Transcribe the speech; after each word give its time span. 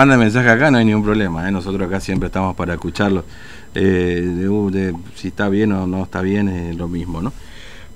manda 0.00 0.16
mensaje 0.16 0.48
acá, 0.48 0.70
no 0.70 0.78
hay 0.78 0.84
ningún 0.84 1.02
problema. 1.02 1.48
¿eh? 1.48 1.50
Nosotros 1.50 1.88
acá 1.88 1.98
siempre 1.98 2.28
estamos 2.28 2.54
para 2.54 2.74
escucharlo. 2.74 3.24
Eh, 3.74 4.46
uh, 4.48 4.70
si 5.16 5.26
está 5.26 5.48
bien 5.48 5.72
o 5.72 5.88
no 5.88 6.04
está 6.04 6.20
bien, 6.20 6.48
es 6.48 6.76
lo 6.76 6.86
mismo, 6.86 7.20
¿no? 7.20 7.32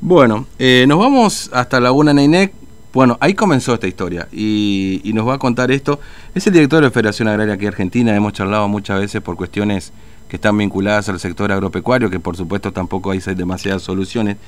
Bueno, 0.00 0.46
eh, 0.58 0.84
nos 0.88 0.98
vamos 0.98 1.48
hasta 1.52 1.78
Laguna 1.78 2.12
Neinec. 2.12 2.54
Bueno, 2.92 3.18
ahí 3.20 3.34
comenzó 3.34 3.74
esta 3.74 3.86
historia 3.86 4.26
y, 4.32 5.12
nos 5.14 5.28
va 5.28 5.34
a 5.34 5.38
contar 5.38 5.70
esto. 5.70 6.00
Es 6.34 6.44
el 6.48 6.54
director 6.54 6.80
de 6.80 6.88
la 6.88 6.90
Federación 6.90 7.28
Agraria 7.28 7.54
aquí 7.54 7.66
en 7.66 7.68
Argentina. 7.68 8.16
Hemos 8.16 8.32
charlado 8.32 8.66
muchas 8.66 8.98
veces 8.98 9.22
por 9.22 9.36
cuestiones 9.36 9.92
que 10.28 10.34
están 10.34 10.58
vinculadas 10.58 11.08
al 11.08 11.20
sector 11.20 11.52
agropecuario, 11.52 12.10
que 12.10 12.18
por 12.18 12.36
supuesto 12.36 12.72
tampoco 12.72 13.12
hay 13.12 13.20
demasiadas 13.20 13.82
soluciones. 13.82 14.38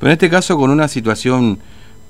Pero 0.00 0.10
en 0.10 0.14
este 0.14 0.28
caso 0.28 0.56
con 0.56 0.72
una 0.72 0.88
situación 0.88 1.60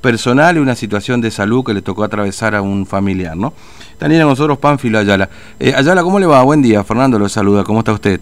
personal 0.07 0.57
y 0.57 0.61
una 0.61 0.77
situación 0.77 1.21
de 1.21 1.33
salud 1.33 1.65
que 1.65 1.75
le 1.75 1.83
tocó 1.83 2.05
atravesar 2.05 2.55
a 2.55 2.63
un 2.63 2.87
familiar, 2.87 3.37
¿no? 3.37 3.53
También 3.99 4.23
a 4.23 4.25
nosotros 4.25 4.57
Pánfilo 4.57 5.01
Ayala. 5.01 5.29
Eh, 5.59 5.75
Ayala, 5.75 6.05
¿cómo 6.05 6.21
le 6.21 6.27
va? 6.27 6.45
Buen 6.45 6.63
día, 6.63 6.85
Fernando 6.85 7.19
lo 7.19 7.29
saluda, 7.29 7.65
¿cómo 7.65 7.81
está 7.81 7.93
usted? 7.93 8.21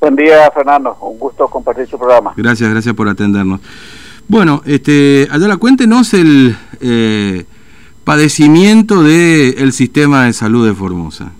Buen 0.00 0.16
día, 0.16 0.50
Fernando, 0.50 0.96
un 1.02 1.18
gusto 1.18 1.46
compartir 1.46 1.86
su 1.86 1.98
programa. 1.98 2.32
Gracias, 2.38 2.70
gracias 2.70 2.94
por 2.94 3.06
atendernos. 3.06 3.60
Bueno, 4.28 4.62
este, 4.64 5.28
Ayala, 5.30 5.58
cuéntenos 5.58 6.14
el 6.14 6.56
eh, 6.80 7.44
padecimiento 8.04 9.02
del 9.02 9.58
el 9.58 9.74
sistema 9.74 10.24
de 10.24 10.32
salud 10.32 10.66
de 10.66 10.72
Formosa. 10.72 11.32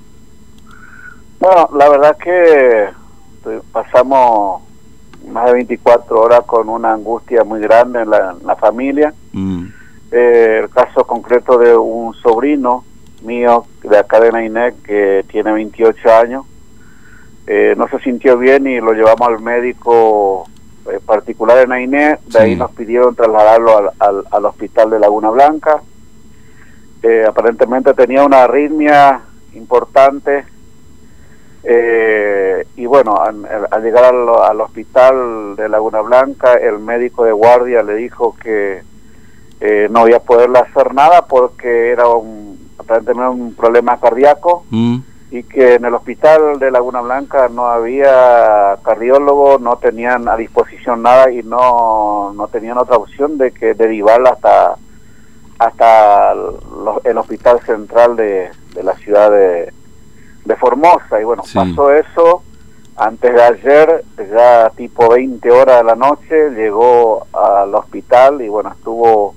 Bueno, 1.40 1.70
la 1.74 1.88
verdad 1.88 2.18
que 2.22 2.88
pasamos 3.72 4.60
más 5.26 5.46
de 5.46 5.52
24 5.54 6.20
horas 6.20 6.40
con 6.44 6.68
una 6.68 6.92
angustia 6.92 7.44
muy 7.44 7.60
grande 7.60 8.02
en 8.02 8.10
la, 8.10 8.36
en 8.38 8.46
la 8.46 8.56
familia. 8.56 9.14
Eh, 10.10 10.60
el 10.62 10.70
caso 10.70 11.04
concreto 11.04 11.58
de 11.58 11.76
un 11.76 12.14
sobrino 12.14 12.84
mío 13.22 13.66
de 13.82 13.98
acá 13.98 14.20
de 14.20 14.32
Nainec 14.32 14.80
que 14.82 15.24
tiene 15.28 15.52
28 15.52 16.14
años, 16.14 16.46
eh, 17.46 17.74
no 17.76 17.88
se 17.88 17.98
sintió 18.00 18.38
bien 18.38 18.66
y 18.66 18.80
lo 18.80 18.92
llevamos 18.92 19.28
al 19.28 19.40
médico 19.40 20.46
eh, 20.90 21.00
particular 21.04 21.58
de 21.58 21.66
Nainec, 21.66 22.20
de 22.22 22.32
sí. 22.32 22.38
ahí 22.38 22.56
nos 22.56 22.70
pidieron 22.72 23.14
trasladarlo 23.14 23.76
al, 23.76 23.90
al, 23.98 24.24
al, 24.30 24.44
hospital 24.46 24.90
de 24.90 24.98
Laguna 24.98 25.30
Blanca. 25.30 25.82
Eh, 27.02 27.24
aparentemente 27.28 27.94
tenía 27.94 28.24
una 28.24 28.44
arritmia 28.44 29.20
importante 29.52 30.44
eh, 31.64 32.66
y 32.76 32.86
bueno, 32.86 33.16
al, 33.20 33.46
al 33.70 33.82
llegar 33.82 34.04
al, 34.04 34.28
al, 34.28 34.60
hospital 34.60 35.56
de 35.56 35.68
Laguna 35.68 36.00
Blanca, 36.00 36.54
el 36.54 36.78
médico 36.78 37.24
de 37.24 37.32
guardia 37.32 37.82
le 37.82 37.94
dijo 37.94 38.36
que 38.42 38.82
eh, 39.60 39.88
no 39.90 40.06
iba 40.06 40.18
a 40.18 40.20
poderle 40.20 40.58
hacer 40.58 40.94
nada 40.94 41.26
porque 41.26 41.90
era 41.90 42.08
un, 42.08 42.70
aparentemente 42.78 43.30
un 43.30 43.54
problema 43.54 43.98
cardíaco 43.98 44.64
mm. 44.70 44.98
y 45.30 45.42
que 45.42 45.74
en 45.74 45.84
el 45.84 45.94
hospital 45.94 46.58
de 46.58 46.70
Laguna 46.70 47.00
Blanca 47.00 47.48
no 47.48 47.66
había 47.66 48.78
cardiólogo, 48.82 49.58
no 49.58 49.76
tenían 49.76 50.28
a 50.28 50.36
disposición 50.36 51.02
nada 51.02 51.30
y 51.30 51.42
no, 51.42 52.32
no 52.34 52.48
tenían 52.48 52.78
otra 52.78 52.96
opción 52.96 53.38
de 53.38 53.52
que 53.52 53.74
derivarla 53.74 54.30
hasta 54.30 54.76
hasta 55.58 56.32
el, 56.32 56.54
el 57.02 57.18
hospital 57.18 57.60
central 57.62 58.14
de, 58.14 58.48
de 58.74 58.82
la 58.84 58.94
ciudad 58.94 59.28
de, 59.28 59.72
de 60.44 60.56
Formosa 60.56 61.20
y 61.20 61.24
bueno, 61.24 61.42
sí. 61.44 61.58
pasó 61.58 61.92
eso 61.92 62.42
antes 62.98 63.32
de 63.32 63.42
ayer, 63.42 64.04
ya 64.28 64.70
tipo 64.70 65.08
20 65.08 65.48
horas 65.52 65.78
de 65.78 65.84
la 65.84 65.94
noche, 65.94 66.50
llegó 66.50 67.28
al 67.32 67.72
hospital 67.72 68.42
y 68.42 68.48
bueno, 68.48 68.70
estuvo 68.70 69.36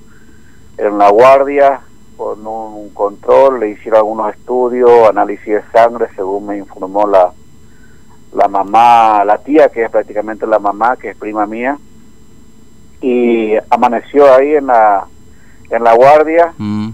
en 0.77 0.97
la 0.97 1.09
guardia 1.09 1.81
con 2.17 2.45
un 2.45 2.89
control, 2.89 3.59
le 3.59 3.69
hicieron 3.69 3.99
algunos 3.99 4.35
estudios, 4.35 5.09
análisis 5.09 5.45
de 5.45 5.63
sangre, 5.71 6.07
según 6.15 6.47
me 6.47 6.57
informó 6.57 7.07
la, 7.07 7.31
la 8.33 8.47
mamá, 8.47 9.23
la 9.25 9.37
tía, 9.39 9.69
que 9.69 9.83
es 9.83 9.89
prácticamente 9.89 10.45
la 10.45 10.59
mamá, 10.59 10.97
que 10.97 11.09
es 11.09 11.17
prima 11.17 11.45
mía, 11.45 11.77
y 13.01 13.53
amaneció 13.69 14.33
ahí 14.33 14.55
en 14.55 14.67
la, 14.67 15.07
en 15.69 15.83
la 15.83 15.95
guardia. 15.95 16.53
Mm 16.57 16.89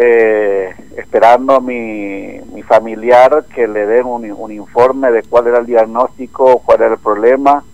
eh, 0.00 0.74
esperando 0.96 1.54
a 1.54 1.60
mi, 1.60 2.38
mi, 2.52 2.62
familiar 2.62 3.46
que 3.52 3.66
le 3.66 3.84
den 3.84 4.06
un, 4.06 4.30
un, 4.30 4.52
informe 4.52 5.10
de 5.10 5.24
cuál 5.24 5.48
era 5.48 5.58
el 5.58 5.66
diagnóstico, 5.66 6.62
cuál 6.64 6.82
era 6.82 6.92
el 6.92 7.00
problema. 7.00 7.64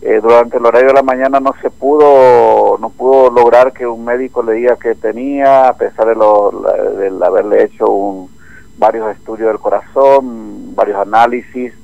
Eh, 0.00 0.20
durante 0.22 0.58
el 0.58 0.66
horario 0.66 0.88
de 0.88 0.94
la 0.94 1.02
mañana 1.02 1.40
no 1.40 1.54
se 1.60 1.70
pudo, 1.70 2.78
no 2.78 2.88
pudo 2.90 3.30
lograr 3.30 3.72
que 3.72 3.86
un 3.86 4.04
médico 4.04 4.42
le 4.42 4.52
diga 4.52 4.76
que 4.76 4.94
tenía, 4.94 5.68
a 5.68 5.76
pesar 5.76 6.06
de, 6.06 6.14
lo, 6.14 6.50
de, 6.96 7.10
de 7.10 7.26
haberle 7.26 7.64
hecho 7.64 7.90
un, 7.90 8.30
varios 8.78 9.10
estudios 9.10 9.48
del 9.48 9.58
corazón, 9.58 10.74
varios 10.74 10.98
análisis. 11.00 11.74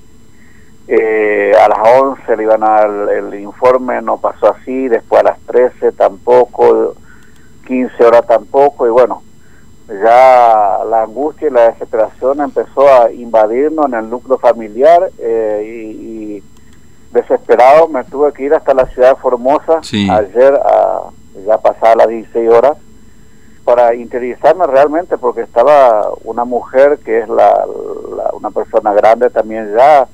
Eh, 0.87 1.53
a 1.59 1.69
las 1.69 1.79
11 1.79 2.37
le 2.37 2.43
iban 2.43 2.63
a 2.63 2.69
dar 2.69 3.09
el 3.13 3.35
informe, 3.41 4.01
no 4.03 4.19
pasó 4.19 4.55
así, 4.55 4.89
después 4.89 5.21
a 5.21 5.31
las 5.31 5.41
13 5.41 5.93
tampoco, 5.93 6.95
15 7.67 8.05
horas 8.05 8.27
tampoco, 8.27 8.87
y 8.87 8.91
bueno, 8.91 9.23
ya 9.89 10.79
la 10.89 11.03
angustia 11.03 11.49
y 11.49 11.51
la 11.51 11.71
desesperación 11.71 12.41
empezó 12.41 12.89
a 12.89 13.13
invadirnos 13.13 13.87
en 13.87 13.95
el 13.95 14.11
núcleo 14.11 14.39
familiar 14.39 15.11
eh, 15.19 15.63
y, 15.67 15.91
y, 15.91 16.24
desesperado 17.15 17.89
me 17.89 18.05
tuve 18.05 18.33
que 18.33 18.45
ir 18.45 18.55
hasta 18.55 18.75
la 18.75 18.87
ciudad 18.87 19.15
de 19.15 19.21
Formosa 19.21 19.83
sí. 19.83 20.09
ayer 20.11 20.55
a 20.55 21.01
ya 21.47 21.59
pasadas 21.59 21.97
las 21.97 22.09
16 22.09 22.51
horas 22.51 22.77
para 23.65 23.95
interiorizarme 23.95 24.67
realmente 24.67 25.17
porque 25.17 25.41
estaba 25.41 26.11
una 26.25 26.45
mujer 26.45 26.99
que 27.05 27.21
es 27.21 27.29
la, 27.29 27.67
la, 28.17 28.31
una 28.35 28.51
persona 28.51 28.93
grande 28.93 29.31
también 29.31 29.75
ya 29.75 30.07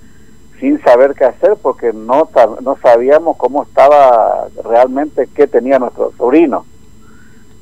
sin 0.61 0.81
saber 0.83 1.15
qué 1.15 1.25
hacer 1.25 1.57
porque 1.61 1.93
no, 1.93 2.29
no 2.63 2.77
sabíamos 2.83 3.37
cómo 3.37 3.65
estaba 3.65 4.47
realmente 4.65 5.29
qué 5.35 5.47
tenía 5.47 5.79
nuestro 5.79 6.13
sobrino 6.17 6.65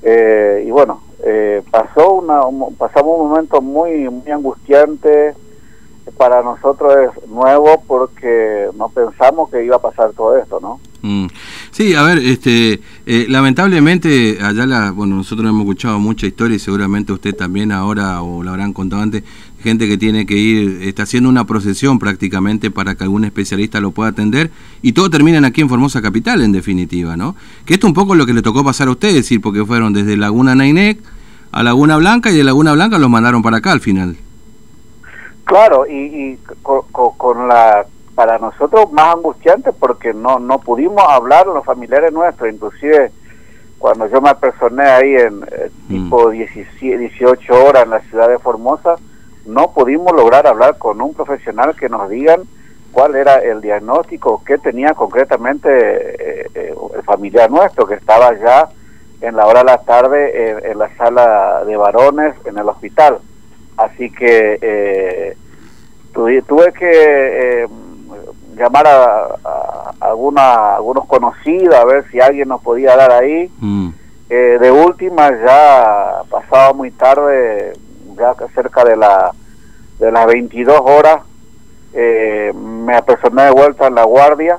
eh, 0.03 0.65
y 0.67 0.71
bueno 0.71 1.01
eh, 1.25 1.63
pasó 1.71 2.13
una, 2.13 2.45
un, 2.47 2.75
pasamos 2.77 3.19
un 3.21 3.29
momento 3.29 3.61
muy, 3.61 4.09
muy 4.09 4.31
angustiante, 4.31 5.35
para 6.17 6.43
nosotros 6.43 6.93
es 6.97 7.29
nuevo 7.29 7.83
porque 7.87 8.67
no 8.77 8.89
pensamos 8.89 9.51
que 9.51 9.65
iba 9.65 9.77
a 9.77 9.81
pasar 9.81 10.13
todo 10.13 10.37
esto, 10.37 10.59
¿no? 10.61 10.81
Mm. 11.03 11.27
Sí, 11.71 11.95
a 11.95 12.03
ver, 12.03 12.19
este, 12.19 12.81
eh, 13.07 13.27
lamentablemente 13.29 14.39
allá 14.43 14.67
la, 14.67 14.91
bueno, 14.91 15.15
nosotros 15.17 15.49
hemos 15.49 15.63
escuchado 15.63 15.99
mucha 16.01 16.27
historia 16.27 16.57
y 16.57 16.59
seguramente 16.59 17.13
usted 17.13 17.35
también 17.37 17.71
ahora 17.71 18.21
o 18.23 18.43
lo 18.43 18.51
habrán 18.51 18.73
contado 18.73 19.03
antes, 19.03 19.23
gente 19.63 19.87
que 19.87 19.97
tiene 19.97 20.27
que 20.27 20.37
ir, 20.37 20.83
está 20.83 21.05
haciendo 21.05 21.29
una 21.29 21.47
procesión 21.47 21.99
prácticamente 21.99 22.71
para 22.71 22.97
que 22.97 23.05
algún 23.05 23.25
especialista 23.25 23.81
lo 23.81 23.93
pueda 23.93 24.11
atender 24.11 24.51
y 24.83 24.93
todo 24.93 25.09
terminan 25.09 25.45
aquí 25.45 25.61
en 25.61 25.69
Formosa 25.69 26.03
Capital 26.03 26.43
en 26.43 26.53
definitiva, 26.53 27.17
¿no? 27.17 27.37
Que 27.65 27.75
esto 27.75 27.87
es 27.87 27.91
un 27.91 27.95
poco 27.95 28.15
lo 28.17 28.27
que 28.27 28.35
le 28.35 28.43
tocó 28.43 28.65
pasar 28.65 28.89
a 28.89 28.93
ustedes, 28.93 29.15
decir, 29.15 29.41
porque 29.41 29.65
fueron 29.65 29.93
desde 29.93 30.17
Laguna 30.17 30.55
Nainec 30.55 30.99
a 31.53 31.63
Laguna 31.63 31.97
Blanca 31.97 32.31
y 32.31 32.37
de 32.37 32.45
Laguna 32.45 32.73
Blanca 32.73 32.99
los 32.99 33.09
mandaron 33.09 33.43
para 33.43 33.59
acá 33.59 33.73
al 33.73 33.81
final. 33.81 34.17
Claro, 35.49 35.87
y, 35.87 35.95
y 35.95 36.37
con, 36.63 36.83
con, 36.93 37.49
la 37.49 37.87
para 38.15 38.37
nosotros 38.37 38.93
más 38.93 39.15
angustiante 39.15 39.73
porque 39.73 40.13
no 40.13 40.39
no 40.39 40.59
pudimos 40.59 41.03
hablar 41.09 41.47
los 41.47 41.65
familiares 41.65 42.13
nuestros, 42.13 42.53
inclusive 42.53 43.11
cuando 43.79 44.07
yo 44.09 44.21
me 44.21 44.35
personé 44.35 44.83
ahí 44.83 45.15
en 45.15 45.43
eh, 45.51 45.71
tipo 45.89 46.29
mm. 46.29 46.33
17, 46.33 46.99
18 46.99 47.65
horas 47.65 47.85
en 47.85 47.91
la 47.91 48.01
ciudad 48.01 48.29
de 48.29 48.39
Formosa, 48.39 48.97
no 49.47 49.73
pudimos 49.73 50.13
lograr 50.13 50.47
hablar 50.47 50.77
con 50.77 51.01
un 51.01 51.15
profesional 51.15 51.75
que 51.75 51.89
nos 51.89 52.11
digan 52.11 52.43
cuál 52.93 53.17
era 53.17 53.37
el 53.37 53.63
diagnóstico, 53.63 54.43
qué 54.45 54.59
tenía 54.59 54.93
concretamente 54.93 55.71
eh, 55.71 56.51
eh, 56.55 56.75
el 56.95 57.03
familiar 57.05 57.51
nuestro 57.51 57.87
que 57.87 57.95
estaba 57.95 58.35
ya 58.35 58.69
en 59.23 59.35
la 59.35 59.47
hora 59.47 59.61
de 59.61 59.65
la 59.65 59.79
tarde 59.79 60.51
en, 60.51 60.73
en 60.73 60.79
la 60.79 60.95
sala 60.97 61.65
de 61.65 61.75
varones 61.75 62.35
en 62.45 62.59
el 62.59 62.69
hospital. 62.69 63.21
Así 63.79 64.11
que 64.11 64.59
eh, 64.61 65.37
tuve, 66.13 66.43
tuve, 66.43 66.73
que 66.73 66.91
eh, 67.63 67.67
llamar 68.57 68.87
a, 68.87 69.05
a, 69.45 69.95
a, 70.01 70.07
alguna, 70.11 70.75
algunos 70.77 71.07
conocidos 71.07 71.75
a 71.75 71.85
ver 71.85 72.05
si 72.11 72.21
alguien 72.21 72.49
nos 72.49 72.61
podía 72.61 72.97
dar 72.97 73.13
ahí. 73.13 73.51
Mm. 73.61 73.89
Eh, 74.31 74.59
de 74.61 74.71
última 74.71 75.31
ya 75.31 76.23
pasaba 76.29 76.75
muy 76.75 76.91
tarde, 76.91 77.73
ya 78.17 78.35
cerca 78.55 78.85
de, 78.85 78.97
la, 78.97 79.33
de 79.99 80.13
las 80.13 80.27
22 80.27 80.81
horas, 80.83 81.23
eh, 81.95 82.53
me 82.55 82.95
apersoné 82.95 83.45
de 83.45 83.51
vuelta 83.53 83.87
en 83.87 83.95
la 83.95 84.05
guardia 84.05 84.59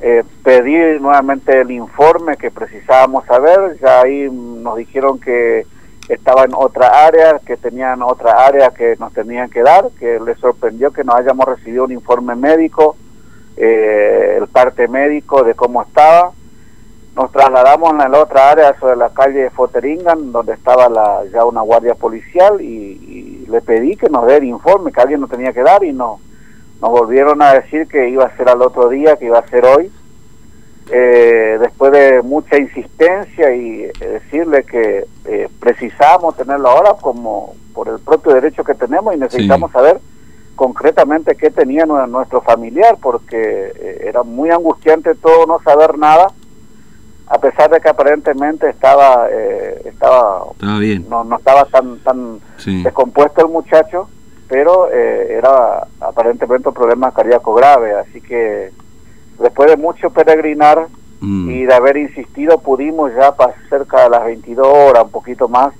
eh, 0.00 0.22
pedí 0.44 1.00
nuevamente 1.00 1.60
el 1.60 1.70
informe 1.72 2.36
que 2.36 2.50
precisábamos 2.50 3.24
saber, 3.26 3.78
ya 3.80 4.02
ahí 4.02 4.28
nos 4.30 4.76
dijeron 4.76 5.18
que 5.18 5.66
estaba 6.08 6.44
en 6.44 6.54
otra 6.54 7.06
área, 7.06 7.38
que 7.44 7.56
tenían 7.56 8.02
otra 8.02 8.46
área 8.46 8.70
que 8.70 8.96
nos 8.98 9.12
tenían 9.12 9.50
que 9.50 9.62
dar, 9.62 9.88
que 9.98 10.18
les 10.20 10.38
sorprendió 10.38 10.90
que 10.90 11.04
no 11.04 11.14
hayamos 11.14 11.46
recibido 11.46 11.84
un 11.84 11.92
informe 11.92 12.34
médico, 12.34 12.96
eh, 13.56 14.36
el 14.38 14.48
parte 14.48 14.88
médico 14.88 15.42
de 15.42 15.54
cómo 15.54 15.82
estaba. 15.82 16.32
Nos 17.14 17.32
trasladamos 17.32 17.92
en 17.92 18.12
la 18.12 18.20
otra 18.20 18.50
área, 18.50 18.78
sobre 18.78 18.96
la 18.96 19.10
calle 19.10 19.40
de 19.40 19.50
Foteringan, 19.50 20.32
donde 20.32 20.52
estaba 20.54 20.88
la, 20.88 21.24
ya 21.32 21.44
una 21.44 21.62
guardia 21.62 21.94
policial 21.94 22.60
y, 22.60 23.44
y 23.44 23.46
le 23.48 23.60
pedí 23.60 23.96
que 23.96 24.08
nos 24.08 24.26
dé 24.26 24.36
el 24.36 24.44
informe 24.44 24.92
que 24.92 25.00
alguien 25.00 25.20
nos 25.20 25.30
tenía 25.30 25.52
que 25.52 25.62
dar 25.62 25.82
y 25.82 25.92
no 25.92 26.20
nos 26.80 26.90
volvieron 26.90 27.42
a 27.42 27.54
decir 27.54 27.88
que 27.88 28.08
iba 28.08 28.24
a 28.24 28.36
ser 28.36 28.48
al 28.48 28.62
otro 28.62 28.88
día, 28.88 29.16
que 29.16 29.26
iba 29.26 29.38
a 29.38 29.48
ser 29.48 29.64
hoy. 29.64 29.90
Eh, 30.90 31.58
después 31.60 31.92
de 31.92 32.22
mucha 32.22 32.56
insistencia 32.58 33.54
y 33.54 33.82
eh, 33.82 33.92
decirle 34.00 34.64
que 34.64 35.06
eh, 35.26 35.48
precisamos 35.60 36.34
tenerlo 36.34 36.70
ahora 36.70 36.94
como 36.98 37.54
por 37.74 37.88
el 37.88 37.98
propio 37.98 38.32
derecho 38.32 38.64
que 38.64 38.74
tenemos 38.74 39.14
y 39.14 39.18
necesitamos 39.18 39.70
saber 39.70 40.00
concretamente 40.56 41.36
qué 41.36 41.50
tenía 41.50 41.84
nuestro 41.84 42.40
familiar 42.40 42.96
porque 43.02 44.00
era 44.02 44.22
muy 44.22 44.50
angustiante 44.50 45.14
todo 45.14 45.46
no 45.46 45.60
saber 45.60 45.98
nada 45.98 46.32
a 47.26 47.38
pesar 47.38 47.70
de 47.70 47.80
que 47.80 47.88
aparentemente 47.88 48.68
estaba 48.68 49.28
estaba, 49.84 50.46
bien. 50.80 51.06
No, 51.08 51.22
no 51.22 51.36
estaba 51.36 51.66
tan 51.66 51.98
tan 51.98 52.40
descompuesto 52.82 53.42
el 53.42 53.52
muchacho 53.52 54.08
pero 54.48 54.90
era 54.90 55.86
aparentemente 56.00 56.70
un 56.70 56.74
problema 56.74 57.12
cardíaco 57.12 57.54
grave 57.54 57.92
así 57.92 58.20
que 58.20 58.72
después 59.38 59.70
de 59.70 59.76
mucho 59.76 60.10
peregrinar 60.10 60.88
mm. 61.20 61.50
y 61.50 61.64
de 61.64 61.74
haber 61.74 61.96
insistido, 61.96 62.58
pudimos 62.58 63.12
ya 63.14 63.34
para 63.34 63.54
cerca 63.68 64.04
de 64.04 64.10
las 64.10 64.24
22 64.24 64.66
horas, 64.66 65.04
un 65.04 65.10
poquito 65.10 65.48
más, 65.48 65.72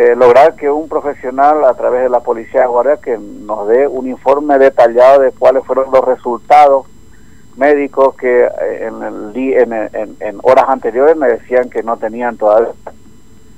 eh, 0.00 0.14
lograr 0.14 0.54
que 0.54 0.70
un 0.70 0.88
profesional 0.88 1.64
a 1.64 1.74
través 1.74 2.02
de 2.02 2.08
la 2.08 2.20
policía 2.20 2.60
de 2.60 2.66
guardia 2.68 2.98
que 2.98 3.18
nos 3.18 3.66
dé 3.66 3.88
un 3.88 4.06
informe 4.06 4.56
detallado 4.56 5.22
de 5.22 5.32
cuáles 5.32 5.64
fueron 5.64 5.90
los 5.90 6.04
resultados 6.04 6.86
médicos 7.56 8.14
que 8.14 8.44
eh, 8.44 8.86
en, 8.86 9.02
el, 9.02 9.32
en, 9.34 10.16
en, 10.20 10.38
horas 10.44 10.66
anteriores 10.68 11.16
me 11.16 11.26
decían 11.26 11.68
que 11.68 11.82
no 11.82 11.96
tenían 11.96 12.36
todavía. 12.36 12.74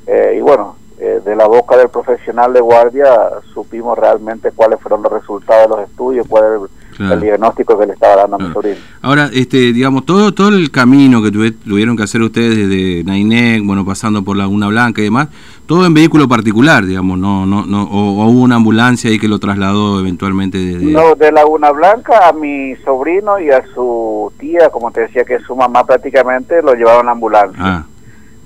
Eh, 0.06 0.36
y 0.38 0.40
bueno, 0.40 0.76
de 0.96 1.34
la 1.34 1.46
boca 1.46 1.78
del 1.78 1.88
profesional 1.88 2.52
de 2.52 2.60
guardia 2.60 3.30
supimos 3.54 3.98
realmente 3.98 4.50
cuáles 4.52 4.80
fueron 4.80 5.02
los 5.02 5.12
resultados 5.12 5.62
de 5.62 5.76
los 5.76 5.88
estudios, 5.88 6.26
cuál 6.26 6.68
el 7.00 7.20
diagnóstico 7.20 7.78
que 7.78 7.86
le 7.86 7.92
estaba 7.94 8.16
dando 8.16 8.36
a 8.36 8.38
mi 8.38 8.52
sobrino. 8.52 8.76
Ahora, 9.00 9.30
este, 9.32 9.72
digamos, 9.72 10.04
todo 10.04 10.32
todo 10.32 10.48
el 10.48 10.70
camino 10.70 11.22
que 11.22 11.30
tuvieron 11.30 11.96
que 11.96 12.02
hacer 12.02 12.20
ustedes 12.20 12.56
desde 12.56 13.04
Nainec, 13.04 13.64
bueno, 13.64 13.84
pasando 13.84 14.22
por 14.22 14.36
Laguna 14.36 14.68
Blanca 14.68 15.00
y 15.00 15.04
demás, 15.04 15.28
todo 15.66 15.86
en 15.86 15.94
vehículo 15.94 16.28
particular, 16.28 16.84
digamos, 16.84 17.18
no, 17.18 17.46
no, 17.46 17.64
no, 17.64 17.84
o, 17.84 18.26
hubo 18.26 18.42
una 18.42 18.56
ambulancia 18.56 19.10
ahí 19.10 19.18
que 19.18 19.28
lo 19.28 19.38
trasladó 19.38 20.00
eventualmente 20.00 20.58
desde... 20.58 20.92
No, 20.92 21.14
de 21.14 21.32
Laguna 21.32 21.70
Blanca 21.70 22.28
a 22.28 22.32
mi 22.32 22.76
sobrino 22.84 23.38
y 23.38 23.50
a 23.50 23.62
su 23.74 24.32
tía, 24.38 24.68
como 24.70 24.90
te 24.90 25.02
decía 25.02 25.24
que 25.24 25.36
es 25.36 25.42
su 25.42 25.56
mamá 25.56 25.84
prácticamente, 25.84 26.62
lo 26.62 26.74
llevaron 26.74 27.08
a 27.08 27.12
ambulancia. 27.12 27.58
Ah. 27.58 27.84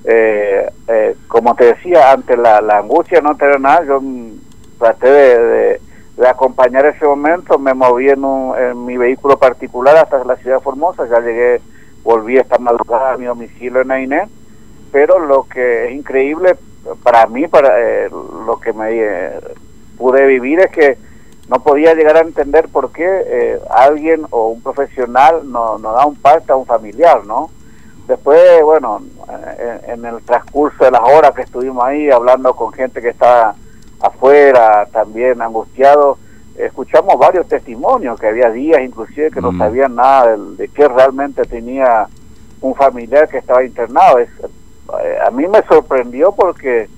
Eh, 0.04 0.66
eh, 0.88 1.16
como 1.26 1.54
te 1.54 1.64
decía, 1.64 2.12
ante 2.12 2.36
la, 2.36 2.58
angustia 2.78 3.20
no 3.20 3.34
tener 3.36 3.58
nada, 3.58 3.84
yo 3.86 4.02
traté 4.78 5.08
de 5.08 5.38
de 5.38 5.80
acompañar 6.22 6.86
ese 6.86 7.04
momento, 7.04 7.58
me 7.58 7.74
moví 7.74 8.08
en, 8.08 8.24
en 8.24 8.84
mi 8.86 8.96
vehículo 8.96 9.36
particular 9.36 9.96
hasta 9.96 10.22
la 10.24 10.36
ciudad 10.36 10.56
de 10.58 10.62
Formosa, 10.62 11.06
ya 11.08 11.20
llegué, 11.20 11.60
volví 12.02 12.36
esta 12.36 12.58
madrugada 12.58 13.14
a 13.14 13.16
mi 13.16 13.24
domicilio 13.24 13.80
en 13.80 13.90
Ainé, 13.90 14.28
pero 14.92 15.18
lo 15.18 15.44
que 15.44 15.86
es 15.86 15.92
increíble 15.92 16.56
para 17.02 17.26
mí, 17.26 17.48
para 17.48 17.80
eh, 17.80 18.10
lo 18.10 18.60
que 18.60 18.72
me 18.72 18.90
eh, 18.92 19.40
pude 19.96 20.26
vivir 20.26 20.60
es 20.60 20.70
que 20.70 20.98
no 21.48 21.62
podía 21.62 21.94
llegar 21.94 22.16
a 22.16 22.20
entender 22.20 22.68
por 22.68 22.92
qué 22.92 23.06
eh, 23.06 23.60
alguien 23.70 24.24
o 24.30 24.48
un 24.48 24.62
profesional 24.62 25.50
no, 25.50 25.78
no 25.78 25.92
da 25.92 26.06
un 26.06 26.16
parte 26.16 26.52
a 26.52 26.56
un 26.56 26.66
familiar, 26.66 27.24
¿no? 27.26 27.50
Después, 28.06 28.40
bueno, 28.62 29.02
en, 29.58 29.90
en, 29.90 30.04
el 30.04 30.22
transcurso 30.22 30.84
de 30.84 30.90
las 30.90 31.00
horas 31.00 31.34
que 31.34 31.42
estuvimos 31.42 31.82
ahí 31.82 32.10
hablando 32.10 32.54
con 32.54 32.70
gente 32.72 33.00
que 33.00 33.08
estaba 33.08 33.54
afuera, 34.04 34.86
también 34.92 35.40
angustiado. 35.40 36.18
Escuchamos 36.56 37.18
varios 37.18 37.48
testimonios, 37.48 38.18
que 38.20 38.28
había 38.28 38.50
días 38.50 38.82
inclusive 38.82 39.30
que 39.30 39.40
no 39.40 39.52
mm. 39.52 39.58
sabían 39.58 39.94
nada 39.96 40.36
de, 40.36 40.68
qué 40.68 40.86
realmente 40.86 41.42
tenía 41.44 42.06
un 42.60 42.74
familiar 42.74 43.28
que 43.28 43.38
estaba 43.38 43.64
internado. 43.64 44.18
Es, 44.18 44.28
eh, 45.02 45.18
a 45.26 45.30
mí 45.30 45.46
me 45.48 45.62
sorprendió 45.62 46.32
porque 46.32 46.88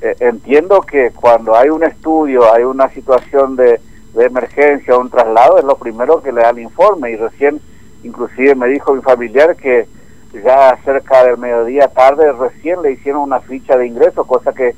eh, 0.00 0.16
entiendo 0.20 0.80
que 0.82 1.10
cuando 1.10 1.56
hay 1.56 1.70
un 1.70 1.82
estudio, 1.84 2.52
hay 2.52 2.64
una 2.64 2.88
situación 2.90 3.56
de, 3.56 3.80
de 4.14 4.24
emergencia, 4.24 4.96
un 4.96 5.10
traslado, 5.10 5.58
es 5.58 5.64
lo 5.64 5.76
primero 5.76 6.22
que 6.22 6.32
le 6.32 6.42
da 6.42 6.50
el 6.50 6.58
informe 6.58 7.12
y 7.12 7.16
recién 7.16 7.60
inclusive 8.04 8.54
me 8.54 8.66
dijo 8.66 8.94
mi 8.94 9.00
familiar 9.00 9.56
que 9.56 9.86
ya 10.32 10.76
cerca 10.84 11.24
del 11.24 11.38
mediodía 11.38 11.88
tarde 11.88 12.32
recién 12.32 12.82
le 12.82 12.92
hicieron 12.92 13.22
una 13.22 13.40
ficha 13.40 13.76
de 13.76 13.86
ingreso, 13.86 14.24
cosa 14.24 14.52
que 14.52 14.74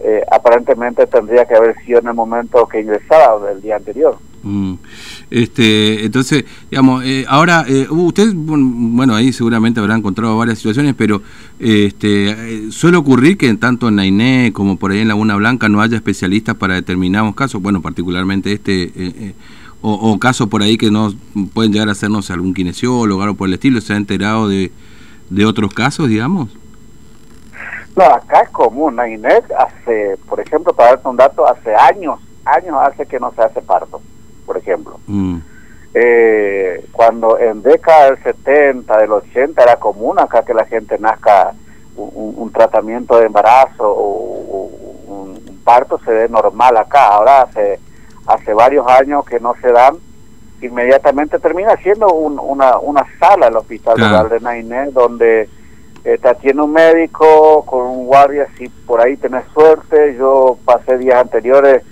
eh, 0.00 0.22
aparentemente 0.30 1.06
tendría 1.06 1.46
que 1.46 1.54
haber 1.54 1.76
sido 1.84 2.00
en 2.00 2.08
el 2.08 2.14
momento 2.14 2.66
que 2.66 2.80
ingresaba 2.80 3.46
del 3.48 3.62
día 3.62 3.76
anterior. 3.76 4.18
Mm. 4.42 4.74
Este, 5.30 6.04
entonces, 6.04 6.44
digamos, 6.70 7.02
eh, 7.04 7.24
ahora, 7.28 7.64
eh, 7.66 7.86
usted, 7.88 8.32
bueno, 8.34 9.14
ahí 9.14 9.32
seguramente 9.32 9.80
habrá 9.80 9.96
encontrado 9.96 10.36
varias 10.36 10.58
situaciones, 10.58 10.94
pero 10.94 11.22
este, 11.58 12.70
suele 12.70 12.98
ocurrir 12.98 13.38
que 13.38 13.54
tanto 13.54 13.88
en 13.88 13.96
la 13.96 14.52
como 14.52 14.76
por 14.76 14.90
ahí 14.90 15.00
en 15.00 15.08
Laguna 15.08 15.36
Blanca 15.36 15.68
no 15.68 15.80
haya 15.80 15.96
especialistas 15.96 16.56
para 16.56 16.74
determinados 16.74 17.34
casos, 17.34 17.62
bueno, 17.62 17.80
particularmente 17.80 18.52
este, 18.52 19.34
o, 19.80 20.18
casos 20.18 20.48
por 20.48 20.62
ahí 20.62 20.76
que 20.76 20.90
no 20.90 21.14
pueden 21.54 21.72
llegar 21.72 21.88
a 21.88 21.92
hacernos 21.92 22.30
algún 22.30 22.52
kinesiólogo 22.52 23.20
o 23.20 23.22
algo 23.22 23.36
por 23.36 23.48
el 23.48 23.54
estilo, 23.54 23.80
¿se 23.80 23.94
ha 23.94 23.96
enterado 23.96 24.48
de, 24.48 24.70
de 25.30 25.46
otros 25.46 25.72
casos, 25.72 26.08
digamos? 26.08 26.50
No, 27.96 28.04
acá 28.04 28.40
es 28.40 28.50
común. 28.50 28.98
INEC 29.06 29.50
hace, 29.52 30.16
por 30.28 30.40
ejemplo, 30.40 30.72
para 30.72 30.90
darte 30.90 31.08
un 31.08 31.16
dato, 31.16 31.46
hace 31.46 31.74
años, 31.74 32.20
años 32.44 32.76
hace 32.80 33.06
que 33.06 33.20
no 33.20 33.32
se 33.32 33.42
hace 33.42 33.60
parto, 33.60 34.00
por 34.46 34.56
ejemplo. 34.56 34.98
Mm. 35.06 35.38
Eh, 35.94 36.86
cuando 36.90 37.38
en 37.38 37.62
década 37.62 38.06
del 38.06 38.22
70, 38.22 38.98
del 38.98 39.12
80 39.12 39.62
era 39.62 39.76
común 39.76 40.18
acá 40.18 40.44
que 40.44 40.52
la 40.52 40.64
gente 40.64 40.98
nazca 40.98 41.54
un, 41.96 42.50
tratamiento 42.52 43.18
de 43.18 43.26
embarazo 43.26 43.84
o, 43.84 44.70
un, 45.06 45.60
parto 45.64 45.98
se 46.04 46.10
dé 46.12 46.28
normal 46.28 46.76
acá. 46.76 47.06
Ahora 47.08 47.42
hace, 47.42 47.78
hace 48.26 48.52
varios 48.52 48.86
años 48.88 49.24
que 49.24 49.38
no 49.38 49.54
se 49.62 49.70
dan 49.70 49.96
inmediatamente 50.60 51.38
termina 51.38 51.76
siendo 51.76 52.12
una, 52.12 52.78
una 52.78 53.04
sala 53.18 53.48
el 53.48 53.56
hospital 53.56 54.28
de 54.28 54.40
Nainé 54.40 54.90
donde 54.92 55.48
eh, 56.04 56.18
tiene 56.40 56.62
un 56.62 56.72
médico 56.72 57.64
con 57.64 57.86
un 57.86 58.06
guardia 58.06 58.46
si 58.58 58.68
por 58.68 59.00
ahí 59.00 59.16
tenés 59.16 59.44
suerte. 59.52 60.16
Yo 60.18 60.58
pasé 60.64 60.98
días 60.98 61.20
anteriores 61.20 61.82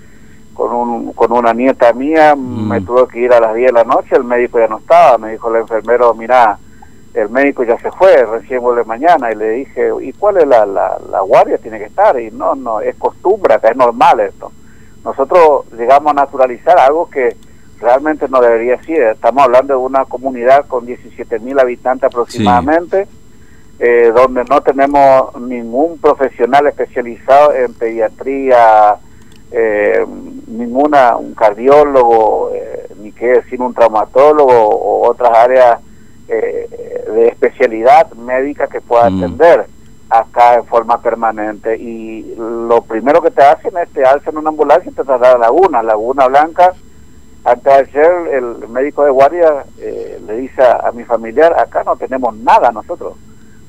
con 0.53 0.73
un, 0.73 1.13
con 1.13 1.31
una 1.31 1.53
nieta 1.53 1.93
mía. 1.93 2.35
Mm. 2.35 2.67
me 2.67 2.81
tuve 2.81 3.07
que 3.07 3.19
ir 3.19 3.33
a 3.33 3.39
las 3.39 3.55
10 3.55 3.67
de 3.67 3.73
la 3.73 3.83
noche. 3.83 4.15
El 4.15 4.23
médico 4.23 4.59
ya 4.59 4.67
no 4.67 4.77
estaba. 4.77 5.17
Me 5.17 5.31
dijo 5.31 5.49
el 5.49 5.61
enfermero 5.61 6.13
mira 6.13 6.57
el 7.13 7.29
médico 7.29 7.63
ya 7.63 7.77
se 7.77 7.91
fue 7.91 8.25
recién 8.25 8.59
vuelve 8.59 8.83
mañana 8.85 9.31
y 9.31 9.35
le 9.35 9.49
dije 9.51 9.91
y 10.01 10.13
cuál 10.13 10.37
es 10.37 10.47
la, 10.47 10.65
la, 10.65 11.21
guardia 11.21 11.59
tiene 11.59 11.77
que 11.77 11.85
estar 11.85 12.19
y 12.19 12.31
no 12.31 12.55
no 12.55 12.81
es 12.81 12.95
costumbre 12.95 13.55
es 13.61 13.75
normal 13.75 14.19
esto 14.19 14.51
nosotros 15.03 15.65
llegamos 15.77 16.11
a 16.11 16.15
naturalizar 16.15 16.79
algo 16.79 17.09
que 17.09 17.35
realmente 17.79 18.27
no 18.29 18.41
debería 18.41 18.81
ser. 18.83 19.13
Estamos 19.13 19.43
hablando 19.43 19.73
de 19.73 19.79
una 19.79 20.05
comunidad 20.05 20.65
con 20.67 20.85
17 20.85 21.39
mil 21.39 21.59
habitantes 21.59 22.05
aproximadamente 22.05 23.07
eh, 23.79 24.11
donde 24.15 24.43
no 24.45 24.61
tenemos 24.61 25.35
ningún 25.41 25.97
profesional 25.97 26.67
especializado 26.67 27.53
en 27.53 27.73
pediatría, 27.73 28.95
eh, 29.51 30.05
ninguna, 30.47 31.17
un 31.17 31.33
cardiólogo, 31.33 32.51
eh, 32.53 32.87
ni 33.01 33.11
qué 33.11 33.27
decir 33.27 33.59
un 33.61 33.73
traumatólogo 33.73 34.53
o 34.53 35.07
otras 35.09 35.35
áreas 35.35 35.79
de 36.25 37.27
especialidad 37.27 38.11
médica 38.13 38.65
que 38.67 38.81
pueda 38.81 39.09
mm. 39.09 39.17
atender 39.17 39.65
acá 40.09 40.55
en 40.55 40.65
forma 40.65 40.99
permanente. 41.01 41.77
Y 41.77 42.35
lo 42.37 42.81
primero 42.83 43.21
que 43.21 43.29
te 43.29 43.43
hacen 43.43 43.73
es 43.77 43.89
te 43.89 44.05
alzan 44.05 44.37
una 44.37 44.49
ambulancia 44.49 44.89
y 44.89 44.95
te 44.95 45.03
trasladan 45.03 45.37
a 45.37 45.45
Laguna, 45.45 45.83
Laguna 45.83 46.27
Blanca. 46.27 46.73
Antes 47.43 47.63
de 47.63 47.73
ayer 47.73 48.27
el 48.31 48.67
médico 48.69 49.03
de 49.03 49.11
guardia 49.11 49.65
le 49.77 50.37
dice 50.37 50.63
a 50.63 50.91
mi 50.93 51.03
familiar, 51.03 51.53
acá 51.59 51.83
no 51.83 51.97
tenemos 51.97 52.35
nada 52.37 52.71
nosotros 52.71 53.13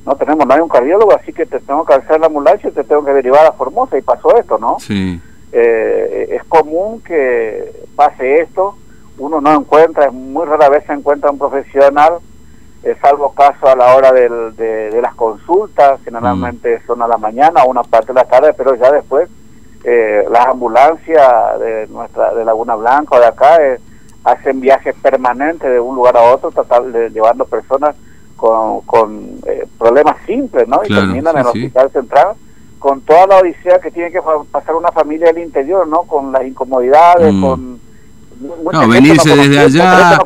no 0.06 0.14
tenemos 0.16 0.46
nadie 0.46 0.62
un 0.62 0.68
cardiólogo, 0.68 1.14
así 1.14 1.32
que 1.32 1.46
te 1.46 1.61
tengo 1.61 1.84
que 1.84 1.94
alzar 1.94 2.20
la 2.20 2.26
ambulancia 2.26 2.68
y 2.68 2.73
te 2.73 2.84
tengo 2.84 3.04
que 3.04 3.12
derivar 3.12 3.46
a 3.46 3.52
Formosa 3.52 3.96
y 3.96 4.02
pasó 4.02 4.37
esto, 4.37 4.58
¿no? 4.58 4.78
Sí. 4.78 5.20
Eh, 5.52 6.28
es 6.32 6.44
común 6.44 7.00
que 7.00 7.73
pase 7.96 8.40
esto, 8.40 8.76
uno 9.18 9.40
no 9.40 9.54
encuentra, 9.54 10.11
muy 10.11 10.44
rara 10.46 10.68
vez 10.68 10.84
se 10.84 10.92
encuentra 10.92 11.30
un 11.30 11.38
profesional, 11.38 12.14
eh, 12.82 12.96
salvo 13.00 13.32
caso 13.32 13.68
a 13.68 13.76
la 13.76 13.94
hora 13.94 14.12
del, 14.12 14.54
de, 14.56 15.00
las 15.00 15.14
consultas, 15.14 16.00
generalmente 16.04 16.78
mm. 16.78 16.87
son 16.87 17.02
a 17.02 17.08
la 17.08 17.16
mañana 17.16 17.62
o 17.62 17.70
una 17.70 17.82
parte 17.82 18.08
de 18.08 18.14
la 18.14 18.25
tarde, 18.25 18.52
pero 18.52 18.75
ya 18.75 18.92
después 18.92 19.28
eh, 19.84 20.26
las 20.30 20.46
ambulancias 20.46 21.61
de 21.61 21.87
nuestra 21.88 22.34
de 22.34 22.44
Laguna 22.44 22.75
Blanca 22.75 23.16
o 23.16 23.20
de 23.20 23.26
acá 23.26 23.58
hacen 24.25 24.61
viajes 24.61 24.94
permanentes 24.96 25.70
de 25.70 25.78
un 25.78 25.94
lugar 25.94 26.16
a 26.16 26.23
otro, 26.23 26.50
tratar 26.50 26.82
de, 26.84 27.11
llevando 27.11 27.44
personas 27.44 27.94
con, 28.37 28.81
con 28.83 29.38
eh, 29.47 29.67
problemas 29.79 30.17
simples, 30.26 30.69
¿no? 30.69 30.81
Y 30.85 30.88
terminan 30.88 31.37
en 31.37 31.41
el 31.41 31.47
hospital 31.47 31.91
central 31.91 32.29
con 32.79 33.00
toda 33.00 33.26
la 33.26 33.38
odisea 33.38 33.79
que 33.79 33.91
tiene 33.91 34.11
que 34.12 34.21
pasar 34.50 34.75
una 34.75 34.93
familia 34.93 35.33
del 35.33 35.45
interior, 35.45 35.88
¿no? 35.88 36.03
Con 36.03 36.33
las 36.33 36.45
incomodidades, 36.47 37.33
mm. 37.33 37.41
con 37.41 37.81
no, 38.41 38.88
venirse 38.88 39.35
desde 39.37 39.59
allá. 39.59 40.19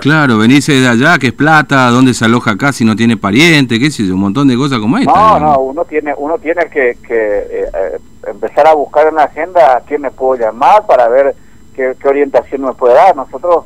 Claro, 0.00 0.38
venirse 0.38 0.72
desde 0.72 0.88
allá, 0.88 1.18
que 1.18 1.28
es 1.28 1.32
plata, 1.32 1.88
dónde 1.88 2.14
se 2.14 2.24
aloja 2.24 2.52
acá 2.52 2.72
si 2.72 2.84
no 2.84 2.96
tiene 2.96 3.16
pariente, 3.16 3.78
qué 3.78 3.90
sé 3.90 4.06
yo, 4.06 4.14
un 4.14 4.20
montón 4.20 4.48
de 4.48 4.56
cosas 4.56 4.78
como 4.78 4.98
esta. 4.98 5.12
No, 5.12 5.40
no, 5.40 5.58
uno 5.60 5.84
tiene, 5.84 6.14
uno 6.16 6.38
tiene 6.38 6.66
que, 6.66 6.98
que 7.06 7.38
eh, 7.38 7.70
eh, 7.72 7.98
empezar 8.26 8.66
a 8.66 8.74
buscar 8.74 9.08
en 9.08 9.14
la 9.14 9.24
agenda 9.24 9.76
a 9.76 9.80
quién 9.80 10.02
me 10.02 10.10
puedo 10.10 10.40
llamar 10.40 10.86
para 10.86 11.08
ver 11.08 11.34
qué, 11.74 11.96
orientación 12.04 12.62
me 12.62 12.72
puede 12.72 12.94
dar. 12.94 13.14
Nosotros 13.16 13.64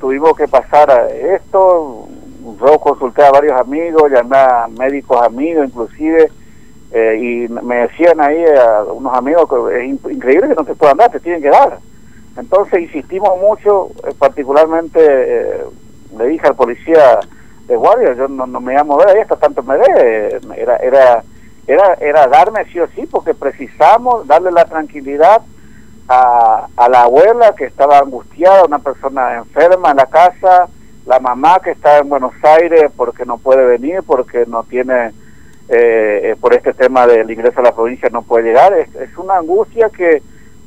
tuvimos 0.00 0.36
que 0.36 0.48
pasar 0.48 1.08
esto, 1.34 2.08
yo 2.42 2.78
consulté 2.78 3.22
a 3.24 3.30
varios 3.30 3.58
amigos, 3.60 4.10
llamé 4.10 4.36
a 4.36 4.68
médicos 4.68 5.20
amigos 5.22 5.66
inclusive, 5.66 6.30
eh, 6.92 7.18
y 7.18 7.48
me 7.48 7.76
decían 7.76 8.20
ahí 8.20 8.44
a 8.44 8.82
unos 8.84 9.14
amigos 9.14 9.48
que 9.48 9.78
es 9.78 10.12
increíble 10.12 10.48
que 10.48 10.54
no 10.54 10.64
te 10.64 10.74
puedan 10.74 10.98
dar, 10.98 11.10
te 11.10 11.20
tienen 11.20 11.42
que 11.42 11.48
dar. 11.48 11.78
Entonces 12.36 12.80
insistimos 12.80 13.38
mucho, 13.40 13.90
eh, 14.06 14.12
particularmente 14.18 15.00
eh, 15.00 15.64
le 16.18 16.26
dije 16.26 16.46
al 16.46 16.56
policía 16.56 17.20
de 17.66 17.76
guardia, 17.76 18.14
yo 18.14 18.28
no, 18.28 18.46
me 18.46 18.74
llamo 18.74 18.94
a 18.94 19.04
ver 19.04 19.16
ahí 19.16 19.22
hasta 19.22 19.36
tanto 19.36 19.62
me 19.62 19.76
dé, 19.78 20.40
era, 20.56 20.76
era, 20.76 21.24
era, 21.66 21.94
era 21.94 22.26
darme 22.26 22.64
sí 22.66 22.80
o 22.80 22.86
sí, 22.88 23.06
porque 23.10 23.34
precisamos 23.34 24.26
darle 24.26 24.50
la 24.50 24.64
tranquilidad 24.64 25.42
a, 26.08 26.66
a 26.76 26.88
la 26.88 27.02
abuela 27.02 27.54
que 27.54 27.64
estaba 27.64 27.98
angustiada, 27.98 28.64
una 28.64 28.80
persona 28.80 29.38
enferma 29.38 29.92
en 29.92 29.96
la 29.96 30.06
casa, 30.06 30.68
la 31.06 31.18
mamá 31.18 31.60
que 31.62 31.70
está 31.70 31.98
en 31.98 32.08
Buenos 32.08 32.32
Aires 32.42 32.90
porque 32.96 33.24
no 33.24 33.38
puede 33.38 33.64
venir, 33.66 34.00
porque 34.06 34.44
no 34.46 34.64
tiene, 34.64 35.12
eh, 35.68 36.36
por 36.40 36.54
este 36.54 36.72
tema 36.72 37.06
del 37.06 37.30
ingreso 37.30 37.60
a 37.60 37.64
la 37.64 37.74
provincia 37.74 38.08
no 38.10 38.22
puede 38.22 38.44
llegar, 38.44 38.72
es, 38.74 38.94
es 38.94 39.16
una 39.16 39.38
angustia 39.38 39.88
que 39.90 40.22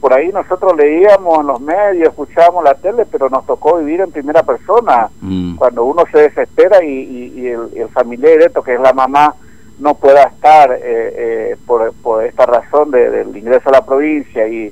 por 0.05 0.13
ahí 0.13 0.29
nosotros 0.31 0.75
leíamos 0.77 1.39
en 1.39 1.47
los 1.47 1.59
medios, 1.61 2.09
escuchábamos 2.09 2.63
la 2.63 2.75
tele, 2.75 3.05
pero 3.11 3.27
nos 3.29 3.45
tocó 3.45 3.77
vivir 3.77 4.01
en 4.01 4.11
primera 4.11 4.43
persona, 4.43 5.09
mm. 5.21 5.55
cuando 5.55 5.83
uno 5.83 6.03
se 6.11 6.19
desespera 6.19 6.83
y, 6.83 7.47
el, 7.47 7.89
familiar 7.89 8.33
directo, 8.33 8.61
que 8.61 8.75
es 8.75 8.79
la 8.79 8.93
mamá, 8.93 9.33
no 9.79 9.95
pueda 9.95 10.23
estar 10.23 10.71
eh, 10.73 10.79
eh, 10.83 11.57
por, 11.65 11.91
por, 12.03 12.23
esta 12.23 12.45
razón 12.45 12.91
del 12.91 13.35
ingreso 13.35 13.69
a 13.69 13.71
la 13.73 13.85
provincia 13.85 14.47
y, 14.47 14.71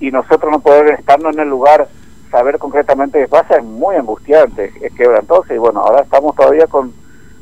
y 0.00 0.10
nosotros 0.10 0.50
no 0.52 0.60
poder 0.60 0.90
estarnos 0.98 1.34
en 1.34 1.40
el 1.40 1.48
lugar, 1.48 1.88
saber 2.30 2.58
concretamente 2.58 3.20
qué 3.20 3.28
pasa, 3.28 3.56
es 3.56 3.64
muy 3.64 3.96
angustiante, 3.96 4.72
es 4.80 4.92
quebrantoso 4.94 5.54
y 5.54 5.58
bueno, 5.58 5.80
ahora 5.80 6.02
estamos 6.02 6.34
todavía 6.34 6.66
con, 6.66 6.92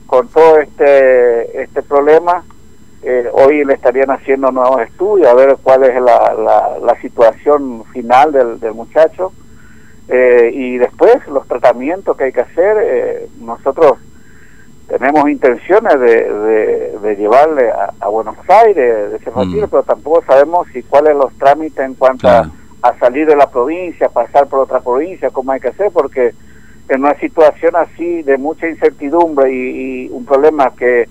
con 0.06 0.28
todo 0.28 0.58
este, 0.58 1.62
este 1.62 1.82
problema 1.82 2.44
eh, 3.08 3.28
hoy 3.32 3.64
le 3.64 3.74
estarían 3.74 4.10
haciendo 4.10 4.50
nuevos 4.50 4.80
estudios 4.80 5.28
a 5.28 5.34
ver 5.34 5.56
cuál 5.62 5.84
es 5.84 5.94
la, 6.02 6.76
la, 6.82 7.00
situación 7.00 7.84
final 7.92 8.32
del, 8.32 8.58
del 8.58 8.74
muchacho 8.74 9.32
eh, 10.08 10.50
y 10.52 10.78
después 10.78 11.14
los 11.28 11.46
tratamientos 11.46 12.16
que 12.16 12.24
hay 12.24 12.32
que 12.32 12.40
hacer. 12.40 12.76
Eh, 12.82 13.28
nosotros 13.40 13.98
tenemos 14.88 15.28
intenciones 15.30 16.00
de, 16.00 16.98
de, 17.00 17.16
llevarle 17.16 17.70
a, 17.70 18.08
Buenos 18.08 18.36
Aires, 18.48 19.10
de 19.10 19.16
ese 19.18 19.30
mm. 19.30 19.68
pero 19.70 19.84
tampoco 19.84 20.24
sabemos 20.26 20.66
si 20.72 20.82
cuáles 20.82 21.14
los 21.14 21.32
trámites 21.34 21.84
en 21.84 21.94
cuanto 21.94 22.28
a, 22.28 22.50
salir 22.98 23.26
de 23.26 23.36
la 23.36 23.50
provincia, 23.50 24.08
pasar 24.08 24.48
por 24.48 24.60
otra 24.60 24.80
provincia, 24.80 25.30
cómo 25.30 25.52
hay 25.52 25.60
que 25.60 25.68
hacer, 25.68 25.90
porque 25.92 26.34
en 26.88 27.00
una 27.00 27.14
situación 27.18 27.74
así 27.76 28.22
de 28.22 28.38
mucha 28.38 28.68
incertidumbre 28.68 29.52
y 29.52 30.08
un 30.10 30.24
problema 30.24 30.72
que 30.76 31.08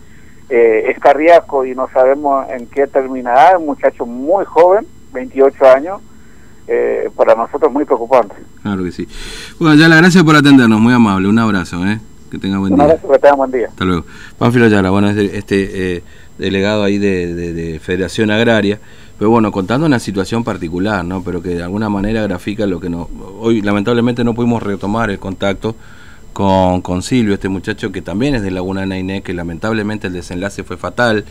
eh, 0.50 0.86
es 0.90 1.00
cardíaco 1.00 1.66
y 1.66 1.74
no 1.74 1.90
sabemos 1.92 2.48
en 2.50 2.68
qué 2.68 2.88
terminará, 2.88 3.58
un 3.58 3.66
muchacho 3.66 4.06
muy 4.06 4.46
joven, 4.46 4.86
28 5.14 5.66
años, 5.70 6.02
eh, 6.68 7.10
para 7.16 7.36
nosotros 7.36 7.72
muy 7.72 7.86
preocupante. 7.86 8.36
Claro 8.62 8.84
que 8.84 8.92
sí. 8.92 9.08
Bueno, 9.60 9.76
ya 9.76 9.88
la 9.88 9.98
gracias 9.98 10.24
por 10.24 10.36
atendernos, 10.36 10.80
muy 10.80 10.94
amable, 10.94 11.28
un 11.28 11.40
abrazo, 11.40 11.86
¿eh? 11.86 12.00
que 12.32 12.38
tenga 12.38 12.58
buen 12.58 12.76
día. 12.76 12.84
Un 12.84 12.92
abrazo, 12.92 13.12
que 13.12 13.20
tenga 13.20 13.36
buen 13.36 13.52
día. 13.52 13.68
Hasta 13.68 13.86
luego. 13.86 14.06
Pánfilo 14.38 14.66
Ayala, 14.66 14.90
bueno, 14.90 15.10
es 15.10 15.18
este 15.18 15.96
eh, 15.98 16.04
delegado 16.38 16.84
ahí 16.84 16.98
de, 16.98 17.34
de, 17.34 17.80
Federación 17.80 18.32
Agraria, 18.32 18.80
pero 19.18 19.30
bueno, 19.30 19.52
contando 19.52 19.86
una 19.86 20.00
situación 20.00 20.44
particular, 20.44 21.06
¿no? 21.06 21.24
Pero 21.24 21.42
que 21.42 21.50
de 21.50 21.64
alguna 21.64 21.90
manera 21.90 22.22
grafica 22.24 22.66
lo 22.66 22.80
que 22.80 22.90
no... 22.90 23.10
Hoy 23.40 23.62
lamentablemente 23.62 24.24
no 24.24 24.34
pudimos 24.34 24.62
retomar 24.62 25.10
el 25.10 25.20
contacto 25.20 25.76
con, 26.34 26.82
con 26.82 27.02
Silvio, 27.02 27.34
este 27.34 27.48
muchacho 27.48 27.92
que 27.92 28.02
también 28.02 28.36
es 28.36 28.42
de 28.42 28.52
Laguna 28.52 28.86
Nainé, 28.86 29.22
que 29.22 29.34
lamentablemente 29.34 30.08
el 30.08 30.14
desenlace 30.14 30.64
fue 30.64 30.76
fatal 30.76 31.24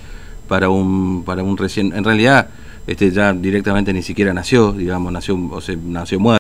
para 0.49 0.71
un, 0.71 1.25
para 1.25 1.43
un 1.43 1.57
recién, 1.57 1.93
en 1.95 2.05
realidad 2.05 2.49
este 2.87 3.11
ya 3.11 3.33
directamente 3.33 3.93
ni 3.93 4.03
siquiera 4.03 4.35
nació, 4.35 4.73
digamos, 4.73 5.13
nació, 5.13 5.39
o 5.51 5.61
sea, 5.61 5.77
nació 5.83 6.21
muerto. 6.21 6.33